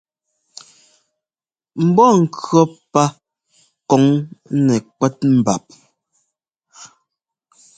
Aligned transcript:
Mbɔ́ŋkʉ̈ɔ́ 1.87 2.63
pá 2.91 3.03
kɔŋ 3.89 4.03
nɛkwɛ́t 4.65 5.17
mbap. 5.35 5.63